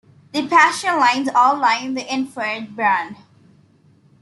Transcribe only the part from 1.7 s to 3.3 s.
in the infrared band.